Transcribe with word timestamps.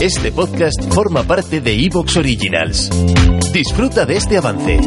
Este 0.00 0.32
podcast 0.32 0.80
forma 0.92 1.22
parte 1.22 1.60
de 1.60 1.72
Evox 1.86 2.16
Originals. 2.16 2.90
Disfruta 3.52 4.04
de 4.06 4.16
este 4.16 4.36
avance. 4.36 4.80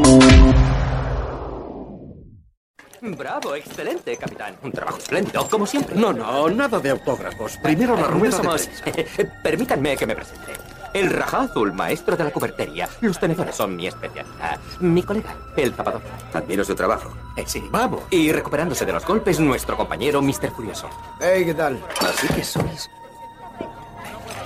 Bravo, 3.01 3.55
excelente, 3.55 4.17
capitán. 4.17 4.55
Un 4.63 4.71
trabajo 4.71 4.97
espléndido, 4.97 5.47
como 5.49 5.65
siempre. 5.65 5.95
No, 5.95 6.11
no, 6.13 6.49
nada 6.49 6.79
de 6.79 6.89
autógrafos. 6.89 7.57
Primero 7.63 7.95
la 7.95 8.07
rueda 8.07 8.37
de 8.37 8.43
Somos- 8.43 8.67
prensa. 8.83 9.33
Permítanme 9.43 9.95
que 9.95 10.05
me 10.05 10.15
presente. 10.15 10.53
El 10.93 11.09
Raja 11.11 11.41
Azul, 11.41 11.73
maestro 11.73 12.15
de 12.17 12.23
la 12.23 12.31
cubertería. 12.31 12.89
Los 13.01 13.19
tenedores 13.19 13.55
son 13.55 13.75
mi 13.75 13.87
especialidad. 13.87 14.59
Mi 14.79 15.03
colega, 15.03 15.35
el 15.55 15.73
zapador. 15.73 16.01
Admiro 16.33 16.63
su 16.63 16.75
trabajo. 16.75 17.13
Eh, 17.35 17.43
sí. 17.45 17.61
Vamos. 17.69 18.01
Y 18.09 18.31
recuperándose 18.31 18.85
de 18.85 18.93
los 18.93 19.05
golpes, 19.05 19.39
nuestro 19.39 19.77
compañero, 19.77 20.21
Mr. 20.21 20.51
Furioso. 20.55 20.89
Hey, 21.21 21.43
¿qué 21.45 21.53
tal? 21.53 21.79
Así 22.01 22.27
que 22.33 22.43
sois... 22.43 22.89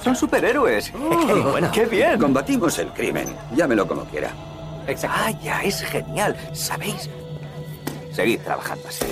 Son 0.04 0.16
superhéroes. 0.16 0.92
bueno, 1.52 1.70
qué 1.72 1.86
bien. 1.86 2.20
Combatimos 2.20 2.78
el 2.80 2.88
crimen. 2.90 3.36
Llámelo 3.56 3.88
como 3.88 4.04
quiera. 4.06 4.32
Exacto. 4.88 5.18
Ah, 5.20 5.32
ya, 5.44 5.62
es 5.62 5.82
genial. 5.84 6.36
¿Sabéis? 6.54 7.10
Seguid 8.12 8.42
trabajando 8.42 8.88
así. 8.88 9.06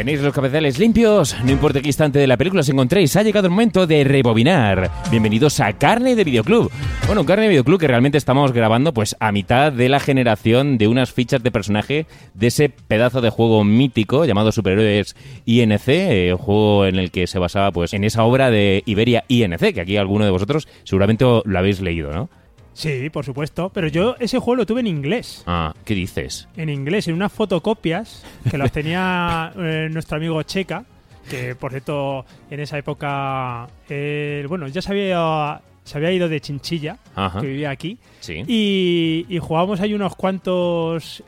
¿Tenéis 0.00 0.22
los 0.22 0.32
cabezales 0.32 0.78
limpios? 0.78 1.36
No 1.44 1.50
importa 1.50 1.82
qué 1.82 1.88
instante 1.88 2.18
de 2.18 2.26
la 2.26 2.38
película 2.38 2.60
os 2.60 2.68
encontréis, 2.70 3.14
ha 3.16 3.22
llegado 3.22 3.48
el 3.48 3.50
momento 3.50 3.86
de 3.86 4.02
rebobinar. 4.02 4.90
Bienvenidos 5.10 5.60
a 5.60 5.74
Carne 5.74 6.16
de 6.16 6.24
Videoclub. 6.24 6.70
Bueno, 7.06 7.26
Carne 7.26 7.42
de 7.42 7.48
Videoclub 7.50 7.78
que 7.78 7.86
realmente 7.86 8.16
estamos 8.16 8.52
grabando 8.52 8.94
pues 8.94 9.14
a 9.20 9.30
mitad 9.30 9.70
de 9.70 9.90
la 9.90 10.00
generación 10.00 10.78
de 10.78 10.88
unas 10.88 11.12
fichas 11.12 11.42
de 11.42 11.50
personaje 11.50 12.06
de 12.32 12.46
ese 12.46 12.70
pedazo 12.70 13.20
de 13.20 13.28
juego 13.28 13.62
mítico 13.62 14.24
llamado 14.24 14.52
Superhéroes 14.52 15.16
INC, 15.44 15.88
eh, 15.88 16.32
un 16.32 16.38
juego 16.38 16.86
en 16.86 16.98
el 16.98 17.10
que 17.10 17.26
se 17.26 17.38
basaba 17.38 17.70
pues 17.70 17.92
en 17.92 18.04
esa 18.04 18.24
obra 18.24 18.50
de 18.50 18.82
Iberia 18.86 19.24
INC, 19.28 19.74
que 19.74 19.82
aquí 19.82 19.98
alguno 19.98 20.24
de 20.24 20.30
vosotros 20.30 20.66
seguramente 20.84 21.26
lo 21.26 21.58
habéis 21.58 21.82
leído, 21.82 22.10
¿no? 22.10 22.30
Sí, 22.72 23.10
por 23.10 23.24
supuesto. 23.24 23.70
Pero 23.74 23.88
yo 23.88 24.16
ese 24.20 24.38
juego 24.38 24.56
lo 24.56 24.66
tuve 24.66 24.80
en 24.80 24.86
inglés. 24.86 25.42
Ah, 25.46 25.74
¿qué 25.84 25.94
dices? 25.94 26.48
En 26.56 26.68
inglés, 26.68 27.08
en 27.08 27.14
unas 27.14 27.32
fotocopias 27.32 28.24
que 28.50 28.56
las 28.58 28.72
tenía 28.72 29.52
eh, 29.58 29.88
nuestro 29.90 30.16
amigo 30.16 30.42
Checa, 30.42 30.84
que 31.28 31.54
por 31.54 31.70
cierto, 31.72 32.24
en 32.50 32.60
esa 32.60 32.78
época, 32.78 33.68
eh, 33.88 34.44
bueno, 34.48 34.66
ya 34.68 34.80
se 34.82 34.92
había, 34.92 35.60
se 35.84 35.98
había 35.98 36.12
ido 36.12 36.28
de 36.28 36.40
Chinchilla, 36.40 36.98
Ajá. 37.14 37.40
que 37.40 37.46
vivía 37.48 37.70
aquí, 37.70 37.98
Sí. 38.20 38.42
y, 38.46 39.26
y 39.28 39.38
jugábamos 39.38 39.80
ahí 39.80 39.92
unos 39.94 40.16
cuantos 40.16 41.22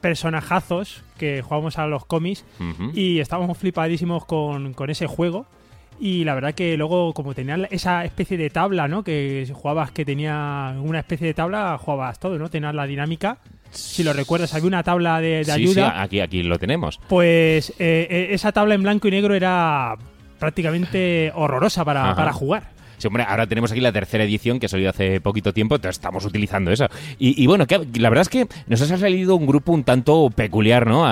personajazos 0.00 1.02
que 1.18 1.42
jugábamos 1.42 1.78
a 1.78 1.86
los 1.86 2.04
cómics 2.04 2.44
y 2.92 3.18
estábamos 3.18 3.56
flipadísimos 3.58 4.24
con, 4.24 4.74
con 4.74 4.90
ese 4.90 5.06
juego. 5.06 5.46
Y 5.98 6.24
la 6.24 6.34
verdad 6.34 6.54
que 6.54 6.76
luego, 6.76 7.14
como 7.14 7.34
tenía 7.34 7.56
esa 7.70 8.04
especie 8.04 8.36
de 8.36 8.50
tabla, 8.50 8.86
¿no? 8.88 9.02
Que 9.02 9.48
jugabas 9.52 9.90
que 9.92 10.04
tenía 10.04 10.74
una 10.80 10.98
especie 10.98 11.26
de 11.28 11.34
tabla, 11.34 11.78
jugabas 11.80 12.18
todo, 12.18 12.38
¿no? 12.38 12.50
Tenías 12.50 12.74
la 12.74 12.86
dinámica. 12.86 13.38
Si 13.70 14.02
lo 14.04 14.12
recuerdas, 14.12 14.54
había 14.54 14.68
una 14.68 14.82
tabla 14.82 15.20
de, 15.20 15.38
de 15.38 15.44
Sí, 15.44 15.50
ayuda. 15.50 15.90
sí, 15.90 15.96
aquí, 15.98 16.20
aquí 16.20 16.42
lo 16.42 16.58
tenemos. 16.58 17.00
Pues 17.08 17.70
eh, 17.78 18.06
eh, 18.10 18.28
esa 18.30 18.52
tabla 18.52 18.74
en 18.74 18.82
blanco 18.82 19.08
y 19.08 19.10
negro 19.10 19.34
era 19.34 19.96
prácticamente 20.38 21.32
horrorosa 21.34 21.84
para, 21.84 22.14
para 22.14 22.32
jugar. 22.32 22.70
Sí, 22.98 23.06
hombre, 23.08 23.24
ahora 23.28 23.46
tenemos 23.46 23.70
aquí 23.72 23.80
la 23.80 23.92
tercera 23.92 24.24
edición 24.24 24.58
que 24.58 24.66
ha 24.66 24.68
salido 24.70 24.88
hace 24.90 25.20
poquito 25.20 25.52
tiempo, 25.52 25.76
estamos 25.76 26.24
utilizando 26.24 26.70
eso. 26.70 26.86
Y, 27.18 27.42
y 27.42 27.46
bueno, 27.46 27.66
que, 27.66 27.86
la 27.98 28.08
verdad 28.08 28.22
es 28.22 28.28
que 28.30 28.46
nos 28.66 28.80
ha 28.80 28.96
salido 28.96 29.36
un 29.36 29.46
grupo 29.46 29.72
un 29.72 29.84
tanto 29.84 30.30
peculiar, 30.34 30.86
¿no? 30.86 31.04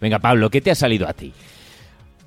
Venga, 0.00 0.20
Pablo, 0.20 0.48
¿qué 0.48 0.60
te 0.62 0.70
ha 0.70 0.74
salido 0.74 1.06
a 1.06 1.12
ti? 1.12 1.32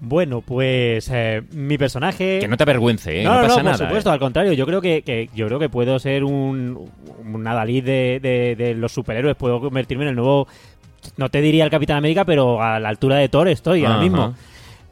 Bueno, 0.03 0.41
pues 0.41 1.09
eh, 1.13 1.43
mi 1.53 1.77
personaje. 1.77 2.39
Que 2.39 2.47
no 2.47 2.57
te 2.57 2.63
avergüence, 2.63 3.21
¿eh? 3.21 3.23
No, 3.23 3.35
No, 3.35 3.35
no, 3.35 3.43
pasa 3.43 3.55
por 3.57 3.63
nada. 3.65 3.77
supuesto, 3.77 4.09
¿eh? 4.09 4.13
al 4.13 4.19
contrario. 4.19 4.53
Yo 4.53 4.65
creo 4.65 4.81
que, 4.81 5.03
que- 5.03 5.29
yo 5.35 5.45
creo 5.45 5.59
que 5.59 5.69
puedo 5.69 5.99
ser 5.99 6.23
un, 6.23 6.89
un 7.23 7.47
adalid 7.47 7.83
de, 7.83 8.19
de- 8.19 8.55
de 8.55 8.73
los 8.73 8.91
superhéroes. 8.91 9.35
Puedo 9.35 9.59
convertirme 9.61 10.03
en 10.05 10.09
el 10.09 10.15
nuevo. 10.15 10.47
No 11.17 11.29
te 11.29 11.39
diría 11.41 11.63
el 11.65 11.69
Capitán 11.69 11.97
América, 11.97 12.25
pero 12.25 12.61
a 12.63 12.79
la 12.79 12.89
altura 12.89 13.17
de 13.17 13.29
Thor 13.29 13.47
estoy 13.47 13.85
ahora 13.85 13.99
mismo. 14.01 14.33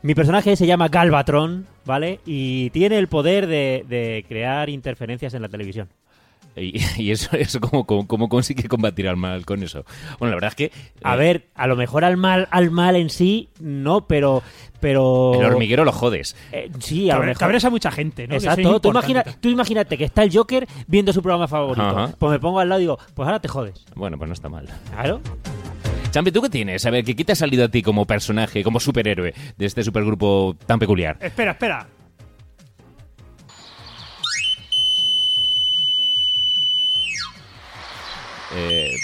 Mi 0.03 0.13
personaje 0.15 0.55
se 0.55 0.65
llama 0.67 0.87
Galvatron, 0.89 1.65
¿vale? 1.85 2.19
Y 2.25 2.69
tiene 2.69 2.97
el 2.99 3.07
poder 3.07 3.47
de, 3.47 3.83
de 3.89 4.23
crear 4.27 4.69
interferencias 4.69 5.33
en 5.33 5.41
la 5.41 5.49
televisión. 5.49 5.89
Y, 6.59 6.81
y 6.97 7.11
eso, 7.11 7.35
eso 7.35 7.59
¿cómo, 7.59 7.85
cómo, 7.85 8.07
cómo 8.07 8.29
consigue 8.29 8.67
combatir 8.67 9.07
al 9.07 9.17
mal 9.17 9.45
con 9.45 9.63
eso? 9.63 9.85
Bueno, 10.19 10.31
la 10.31 10.35
verdad 10.35 10.49
es 10.49 10.55
que... 10.55 10.71
A 11.03 11.15
eh, 11.15 11.17
ver, 11.17 11.47
a 11.55 11.67
lo 11.67 11.75
mejor 11.75 12.03
al 12.05 12.17
mal, 12.17 12.47
al 12.51 12.71
mal 12.71 12.95
en 12.95 13.09
sí, 13.09 13.49
no, 13.59 14.07
pero. 14.07 14.43
pero 14.79 15.33
El 15.35 15.45
hormiguero 15.45 15.85
lo 15.85 15.91
jodes. 15.91 16.35
Eh, 16.51 16.69
sí, 16.79 17.09
a 17.09 17.13
lo 17.15 17.19
Cabre- 17.21 17.27
mejor. 17.27 17.39
cabreas 17.39 17.65
a 17.65 17.69
mucha 17.69 17.91
gente, 17.91 18.27
¿no? 18.27 18.35
Exacto. 18.35 18.79
Tú, 18.79 18.89
imagina, 18.89 19.23
tú 19.23 19.49
imagínate 19.49 19.97
que 19.97 20.05
está 20.05 20.23
el 20.23 20.35
Joker 20.35 20.67
viendo 20.87 21.13
su 21.13 21.21
programa 21.21 21.47
favorito. 21.47 21.85
Ajá. 21.85 22.13
Pues 22.17 22.31
me 22.31 22.39
pongo 22.39 22.59
al 22.59 22.69
lado 22.69 22.79
y 22.79 22.83
digo, 22.83 22.97
pues 23.13 23.25
ahora 23.25 23.39
te 23.39 23.47
jodes. 23.47 23.85
Bueno, 23.95 24.17
pues 24.17 24.27
no 24.27 24.33
está 24.33 24.49
mal. 24.49 24.67
Claro. 24.91 25.21
Champi, 26.11 26.31
¿tú 26.31 26.41
qué 26.41 26.49
tienes? 26.49 26.85
A 26.85 26.89
ver, 26.89 27.03
¿qué, 27.03 27.15
qué 27.15 27.23
te 27.23 27.33
ha 27.33 27.35
salido 27.35 27.65
a 27.65 27.67
ti 27.69 27.83
como 27.83 28.05
personaje, 28.05 28.63
como 28.63 28.79
superhéroe 28.79 29.33
de 29.57 29.65
este 29.65 29.83
supergrupo 29.83 30.55
tan 30.65 30.79
peculiar? 30.79 31.17
Espera, 31.21 31.51
espera. 31.51 31.87
Eh, 38.55 38.95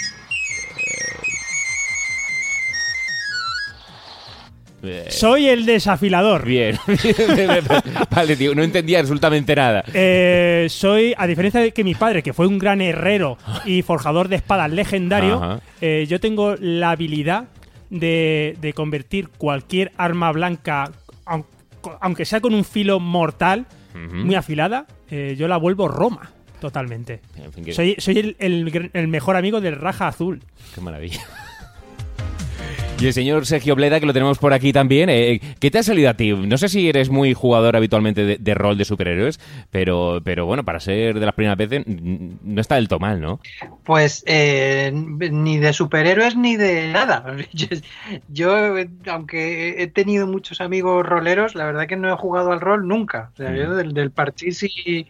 eh, 4.82 5.06
Soy 5.10 5.48
el 5.48 5.66
desafilador. 5.66 6.44
Bien. 6.46 6.76
vale, 8.10 8.36
tío, 8.36 8.54
no 8.54 8.62
entendía 8.62 9.00
absolutamente 9.00 9.54
nada. 9.56 9.84
Eh, 9.94 10.66
soy, 10.70 11.14
a 11.16 11.26
diferencia 11.26 11.60
de 11.60 11.72
que 11.72 11.82
mi 11.82 11.94
padre, 11.94 12.22
que 12.22 12.32
fue 12.32 12.46
un 12.46 12.58
gran 12.58 12.80
herrero 12.80 13.36
y 13.64 13.82
forjador 13.82 14.28
de 14.28 14.36
espadas 14.36 14.70
legendario, 14.70 15.60
eh, 15.80 16.06
yo 16.08 16.20
tengo 16.20 16.54
la 16.60 16.90
habilidad 16.90 17.44
de, 17.90 18.56
de 18.60 18.72
convertir 18.74 19.28
cualquier 19.30 19.92
arma 19.96 20.30
blanca, 20.32 20.90
aun- 21.24 21.46
aunque 22.00 22.24
sea 22.24 22.40
con 22.40 22.54
un 22.54 22.64
filo 22.64 23.00
mortal, 23.00 23.66
muy 23.94 24.34
afilada, 24.34 24.86
yo 25.10 25.48
la 25.48 25.56
vuelvo 25.56 25.88
Roma. 25.88 26.30
Totalmente. 26.60 27.20
En 27.36 27.52
fin, 27.52 27.64
que- 27.64 27.72
Soy, 27.72 27.96
soy 27.98 28.18
el, 28.18 28.36
el- 28.38 28.90
el 28.92 29.08
mejor 29.08 29.36
amigo 29.36 29.60
del 29.60 29.76
Raja 29.76 30.08
Azul. 30.08 30.42
Qué 30.74 30.80
maravilla. 30.80 31.20
Y 32.98 33.06
el 33.06 33.12
señor 33.12 33.44
Sergio 33.44 33.74
Bleda, 33.76 34.00
que 34.00 34.06
lo 34.06 34.14
tenemos 34.14 34.38
por 34.38 34.54
aquí 34.54 34.72
también. 34.72 35.10
eh, 35.10 35.38
¿Qué 35.60 35.70
te 35.70 35.78
ha 35.78 35.82
salido 35.82 36.08
a 36.08 36.14
ti? 36.14 36.32
No 36.32 36.56
sé 36.56 36.68
si 36.70 36.88
eres 36.88 37.10
muy 37.10 37.34
jugador 37.34 37.76
habitualmente 37.76 38.24
de, 38.24 38.38
de 38.38 38.54
rol 38.54 38.78
de 38.78 38.86
superhéroes, 38.86 39.38
pero, 39.70 40.20
pero 40.24 40.46
bueno, 40.46 40.64
para 40.64 40.80
ser 40.80 41.18
de 41.20 41.26
las 41.26 41.34
primeras 41.34 41.58
veces, 41.58 41.84
mm, 41.86 42.36
no 42.42 42.60
está 42.60 42.76
del 42.76 42.88
todo 42.88 42.98
mal, 43.00 43.20
¿no? 43.20 43.40
Pues 43.84 44.22
eh, 44.26 44.90
ni 44.92 45.58
de 45.58 45.72
superhéroes 45.72 46.36
ni 46.36 46.56
de 46.56 46.88
nada. 46.92 47.24
Yo, 48.28 48.74
aunque 49.08 49.82
he 49.82 49.86
tenido 49.88 50.26
muchos 50.26 50.60
amigos 50.60 51.06
roleros, 51.06 51.54
la 51.54 51.64
verdad 51.66 51.86
que 51.86 51.96
no 51.96 52.12
he 52.12 52.16
jugado 52.16 52.52
al 52.52 52.60
rol 52.60 52.86
nunca. 52.88 53.30
O 53.34 53.36
sea, 53.36 53.54
yo 53.54 53.74
del, 53.74 53.92
del 53.94 54.10
parchís 54.12 54.62
y, 54.64 55.08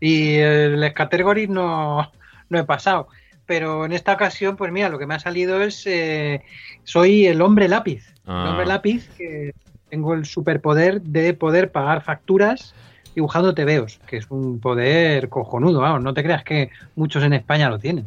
y 0.00 0.34
el 0.36 0.92
Category 0.94 1.48
no, 1.48 2.12
no 2.48 2.58
he 2.58 2.64
pasado. 2.64 3.08
Pero 3.46 3.84
en 3.84 3.92
esta 3.92 4.12
ocasión, 4.12 4.56
pues 4.56 4.72
mira, 4.72 4.88
lo 4.88 4.98
que 4.98 5.06
me 5.06 5.14
ha 5.14 5.20
salido 5.20 5.62
es. 5.62 5.86
eh, 5.86 6.42
soy 6.84 7.26
el 7.26 7.40
hombre 7.40 7.68
lápiz. 7.68 8.04
Ah. 8.26 8.42
El 8.44 8.50
hombre 8.50 8.66
lápiz 8.66 9.08
que 9.16 9.54
tengo 9.88 10.14
el 10.14 10.26
superpoder 10.26 11.00
de 11.00 11.32
poder 11.32 11.70
pagar 11.70 12.02
facturas 12.02 12.74
dibujando 13.14 13.54
tebeos, 13.54 13.98
que 14.06 14.18
es 14.18 14.26
un 14.30 14.60
poder 14.60 15.28
cojonudo, 15.30 15.80
vamos, 15.80 16.02
no 16.02 16.12
te 16.12 16.22
creas 16.22 16.44
que 16.44 16.70
muchos 16.96 17.22
en 17.24 17.32
España 17.32 17.70
lo 17.70 17.78
tienen. 17.78 18.04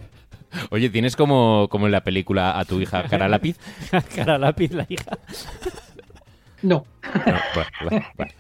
Oye, 0.70 0.90
¿tienes 0.90 1.16
como, 1.16 1.68
como 1.70 1.86
en 1.88 1.92
la 1.92 2.04
película 2.04 2.60
a 2.60 2.66
tu 2.66 2.80
hija 2.80 3.04
cara 3.04 3.28
lápiz? 3.28 3.58
Cara 4.16 4.38
lápiz, 4.38 4.72
la 4.72 4.86
hija. 4.90 5.18
No, 6.62 6.86
No, 7.04 7.22
bueno, 7.56 7.70
bueno, 7.82 8.06
bueno. 8.16 8.32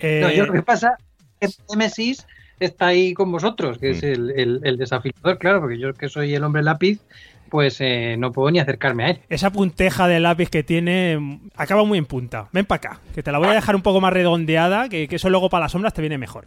Eh, 0.00 0.20
no, 0.22 0.30
yo 0.32 0.46
lo 0.46 0.52
que 0.52 0.62
pasa 0.62 0.96
es 1.40 1.56
que 1.58 1.62
Nemesis 1.70 2.26
está 2.60 2.86
ahí 2.88 3.12
con 3.14 3.32
vosotros, 3.32 3.78
que 3.78 3.90
es 3.90 4.02
Mm. 4.02 4.06
el, 4.06 4.30
el, 4.36 4.60
el 4.62 4.76
desafilador, 4.78 5.38
claro, 5.38 5.60
porque 5.60 5.78
yo 5.78 5.92
que 5.94 6.08
soy 6.08 6.34
el 6.34 6.44
hombre 6.44 6.62
lápiz, 6.62 7.00
pues 7.48 7.80
eh, 7.80 8.14
no 8.18 8.30
puedo 8.30 8.50
ni 8.52 8.60
acercarme 8.60 9.04
a 9.04 9.10
él. 9.10 9.20
Esa 9.28 9.50
punteja 9.50 10.06
de 10.06 10.20
lápiz 10.20 10.50
que 10.50 10.62
tiene 10.62 11.18
mm, 11.18 11.40
acaba 11.56 11.84
muy 11.84 11.98
en 11.98 12.06
punta. 12.06 12.48
Ven 12.52 12.64
para 12.66 12.76
acá, 12.76 13.00
que 13.14 13.22
te 13.24 13.32
la 13.32 13.38
voy 13.38 13.48
a 13.48 13.54
dejar 13.54 13.74
un 13.74 13.82
poco 13.82 14.00
más 14.00 14.12
redondeada, 14.12 14.88
que, 14.88 15.08
que 15.08 15.16
eso 15.16 15.28
luego 15.30 15.50
para 15.50 15.62
las 15.64 15.72
sombras 15.72 15.92
te 15.94 16.00
viene 16.00 16.16
mejor. 16.18 16.46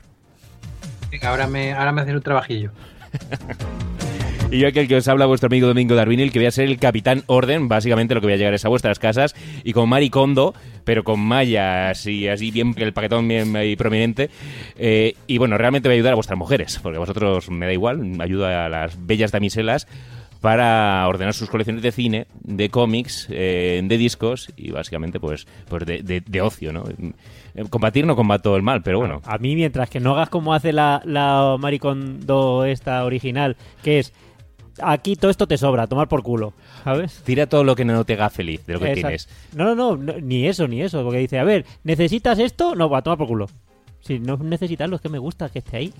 Venga, 1.11 1.29
ahora 1.29 1.47
me, 1.47 1.73
ahora 1.73 1.91
me 1.91 2.01
hacen 2.01 2.15
un 2.15 2.21
trabajillo. 2.21 2.71
Y 4.53 4.59
yo 4.59 4.67
aquí 4.67 4.77
el 4.77 4.87
que 4.87 4.97
os 4.97 5.07
habla, 5.07 5.25
vuestro 5.25 5.47
amigo 5.47 5.67
Domingo 5.67 5.95
Darwinil, 5.95 6.31
que 6.31 6.37
voy 6.37 6.45
a 6.45 6.51
ser 6.51 6.65
el 6.69 6.77
Capitán 6.77 7.23
Orden. 7.25 7.67
Básicamente 7.67 8.13
lo 8.13 8.21
que 8.21 8.27
voy 8.27 8.33
a 8.35 8.37
llegar 8.37 8.53
es 8.53 8.63
a 8.65 8.69
vuestras 8.69 8.99
casas 8.99 9.33
y 9.63 9.73
con 9.73 9.89
maricondo, 9.89 10.53
pero 10.83 11.03
con 11.03 11.19
mallas 11.21 12.05
y 12.05 12.27
así 12.27 12.51
bien, 12.51 12.75
el 12.77 12.93
paquetón 12.93 13.27
bien 13.27 13.51
prominente. 13.77 14.29
Eh, 14.77 15.15
y 15.25 15.39
bueno, 15.39 15.57
realmente 15.57 15.89
voy 15.89 15.95
a 15.95 15.97
ayudar 15.97 16.11
a 16.11 16.15
vuestras 16.17 16.37
mujeres, 16.37 16.79
porque 16.83 16.97
a 16.97 16.99
vosotros 16.99 17.49
me 17.49 17.65
da 17.65 17.73
igual, 17.73 18.21
ayudo 18.21 18.45
a 18.45 18.69
las 18.69 18.95
bellas 19.07 19.31
damiselas 19.31 19.87
para 20.39 21.07
ordenar 21.07 21.33
sus 21.33 21.49
colecciones 21.49 21.81
de 21.81 21.91
cine, 21.91 22.27
de 22.43 22.69
cómics, 22.69 23.27
eh, 23.31 23.81
de 23.83 23.97
discos 23.97 24.51
y 24.55 24.69
básicamente 24.69 25.19
pues, 25.19 25.47
pues 25.67 25.83
de, 25.87 26.03
de- 26.03 26.21
de 26.21 26.41
ocio, 26.41 26.71
¿no? 26.71 26.83
Eh, 27.55 27.63
Combatir 27.71 28.05
no 28.05 28.15
combato 28.15 28.55
el 28.55 28.61
mal, 28.61 28.83
pero 28.83 28.99
bueno. 28.99 29.21
A 29.25 29.37
mí, 29.39 29.55
mientras 29.55 29.89
que 29.89 29.99
no 29.99 30.11
hagas 30.13 30.29
como 30.29 30.53
hace 30.53 30.73
la, 30.73 31.01
la 31.05 31.55
Maricondo 31.59 32.65
esta 32.65 33.03
original, 33.05 33.55
que 33.83 33.99
es 33.99 34.13
aquí 34.81 35.15
todo 35.15 35.31
esto 35.31 35.47
te 35.47 35.57
sobra, 35.57 35.87
tomar 35.87 36.07
por 36.07 36.23
culo, 36.23 36.53
¿sabes? 36.83 37.21
Tira 37.23 37.47
todo 37.47 37.63
lo 37.63 37.75
que 37.75 37.85
no 37.85 38.03
te 38.05 38.13
haga 38.13 38.29
feliz 38.29 38.65
de 38.65 38.73
lo 38.73 38.79
que 38.79 38.93
Exacto. 38.93 39.07
tienes. 39.07 39.29
No, 39.53 39.75
no, 39.75 39.95
no, 39.95 40.13
ni 40.19 40.47
eso, 40.47 40.67
ni 40.67 40.81
eso, 40.81 41.03
porque 41.03 41.19
dice, 41.19 41.39
a 41.39 41.43
ver, 41.43 41.65
¿necesitas 41.83 42.39
esto? 42.39 42.75
No, 42.75 42.89
va 42.89 42.99
a 42.99 43.01
tomar 43.01 43.17
por 43.17 43.27
culo. 43.27 43.49
Si 44.01 44.19
no 44.19 44.37
necesitas 44.37 44.89
lo 44.89 44.99
que 44.99 45.09
me 45.09 45.17
gusta 45.17 45.49
que 45.49 45.59
esté 45.59 45.77
ahí. 45.77 45.93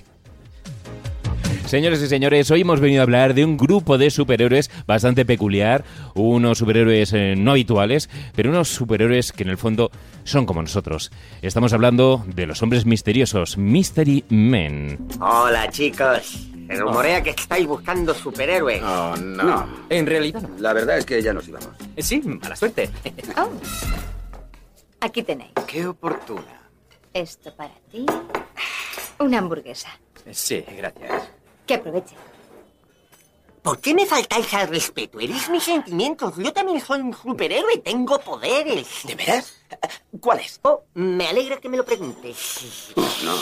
Señores 1.66 2.02
y 2.04 2.08
señores, 2.08 2.52
hoy 2.52 2.62
hemos 2.62 2.82
venido 2.82 3.02
a 3.02 3.04
hablar 3.04 3.34
de 3.34 3.46
un 3.46 3.58
grupo 3.58 3.98
de 3.98 4.12
superhéroes 4.12 4.70
bastante 4.86 5.26
peculiar, 5.26 5.84
unos 6.14 6.58
superhéroes 6.58 7.14
eh, 7.14 7.36
no 7.38 7.52
habituales, 7.52 8.10
pero 8.36 8.50
unos 8.50 8.68
superhéroes 8.68 9.32
que 9.32 9.44
en 9.44 9.50
el 9.50 9.58
fondo 9.58 9.90
son 10.24 10.46
como 10.46 10.62
nosotros. 10.62 11.10
Estamos 11.42 11.74
hablando 11.74 12.24
de 12.28 12.46
los 12.46 12.62
hombres 12.62 12.86
misteriosos, 12.86 13.58
Mystery 13.58 14.26
Men. 14.30 15.00
Hola, 15.20 15.70
chicos. 15.70 16.50
Se 16.68 16.76
rumorea 16.76 17.22
que 17.22 17.32
estáis 17.32 17.68
buscando 17.68 18.14
superhéroes. 18.14 18.82
Oh, 18.84 19.16
no. 19.18 19.68
En 19.90 20.06
realidad 20.06 20.42
no. 20.42 20.58
La 20.60 20.74
verdad 20.74 20.98
es 20.98 21.06
que 21.06 21.22
ya 21.22 21.34
nos 21.34 21.48
íbamos. 21.48 21.70
Sí, 21.98 22.22
mala 22.22 22.56
suerte. 22.56 22.90
Oh. 23.38 23.50
Aquí 25.02 25.24
tenéis. 25.24 25.52
Qué 25.68 25.86
oportuna. 25.86 26.70
Esto 27.14 27.54
para 27.56 27.74
ti. 27.92 28.06
Una 29.20 29.40
hamburguesa. 29.40 29.90
Sí, 30.32 30.64
gracias. 30.78 31.30
Que 31.68 31.74
aproveche. 31.76 32.16
¿Por 33.62 33.80
qué 33.80 33.94
me 33.94 34.06
faltáis 34.06 34.54
al 34.54 34.68
respeto? 34.68 35.20
Eres 35.20 35.50
mis 35.50 35.64
sentimientos. 35.64 36.36
Yo 36.38 36.52
también 36.52 36.82
soy 36.82 37.00
un 37.00 37.14
superhéroe. 37.14 37.78
Tengo 37.78 38.20
poderes. 38.20 38.88
¿De 39.06 39.16
veras? 39.16 39.54
¿Cuáles? 40.20 40.60
Oh, 40.64 40.84
me 40.96 41.28
alegra 41.28 41.58
que 41.58 41.70
me 41.70 41.78
lo 41.78 41.86
preguntes. 41.86 42.94
No. 43.24 43.36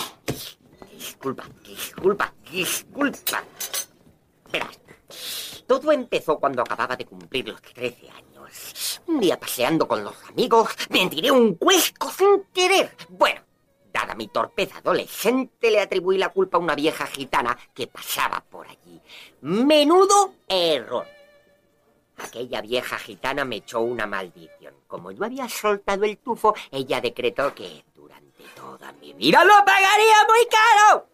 Disculpa, 1.21 1.45
disculpa, 1.63 2.33
disculpa. 2.51 3.44
Verás, 4.51 4.79
todo 5.68 5.91
empezó 5.91 6.39
cuando 6.39 6.63
acababa 6.63 6.95
de 6.95 7.06
cumplir 7.06 7.47
los 7.47 7.62
13 7.62 8.09
años. 8.09 9.01
Un 9.06 9.19
día 9.19 9.39
paseando 9.39 9.88
con 9.88 10.03
los 10.03 10.15
amigos, 10.29 10.69
me 10.89 11.07
tiré 11.12 11.29
un 11.29 11.53
cuesco 11.53 12.09
sin 12.09 12.45
querer. 12.51 12.95
Bueno, 13.09 13.41
dada 13.94 14.15
mi 14.15 14.29
torpeza 14.29 14.79
adolescente, 14.79 15.69
le 15.69 15.81
atribuí 15.81 16.18
la 16.18 16.29
culpa 16.29 16.57
a 16.57 16.62
una 16.62 16.73
vieja 16.73 17.06
gitana 17.06 17.56
que 17.71 17.85
pasaba 17.85 18.44
por 18.50 18.68
allí. 18.68 19.00
Menudo 19.41 20.33
error. 20.47 21.06
Aquella 22.18 22.62
vieja 22.62 22.97
gitana 22.97 23.45
me 23.45 23.57
echó 23.57 23.81
una 23.81 24.07
maldición. 24.07 24.73
Como 24.88 25.12
yo 25.12 25.23
había 25.23 25.47
soltado 25.47 26.03
el 26.03 26.18
tufo, 26.18 26.56
ella 26.71 27.00
decretó 27.00 27.53
que 27.53 27.85
durante 27.94 28.44
toda 28.56 28.91
mi 28.94 29.13
vida 29.13 29.44
lo 29.44 29.53
pagaría 29.63 30.15
muy 30.27 30.47
caro. 30.50 31.10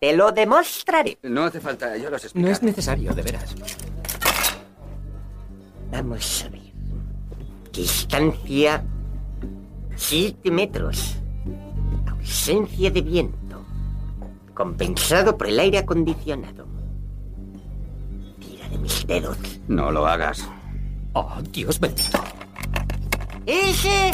Te 0.00 0.16
lo 0.16 0.32
demostraré. 0.32 1.18
No 1.24 1.44
hace 1.44 1.60
falta, 1.60 1.94
yo 1.98 2.08
los 2.08 2.22
No 2.22 2.26
explico. 2.26 2.48
es 2.48 2.62
necesario, 2.62 3.12
de 3.12 3.20
veras. 3.20 3.54
Vamos 5.92 6.44
a 6.46 6.48
ver. 6.48 6.62
Distancia 7.70 8.82
7 9.96 10.50
metros. 10.50 11.16
Ausencia 12.08 12.90
de 12.90 13.02
viento. 13.02 13.62
Compensado 14.54 15.36
por 15.36 15.48
el 15.48 15.60
aire 15.60 15.76
acondicionado. 15.76 16.66
Tira 18.38 18.70
de 18.70 18.78
mis 18.78 19.06
dedos. 19.06 19.36
No 19.68 19.90
lo 19.90 20.06
hagas. 20.06 20.48
Oh, 21.12 21.42
Dios 21.52 21.78
bendito. 21.78 22.24
¡Ese! 23.44 24.12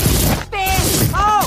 ¡Oh! 1.14 1.46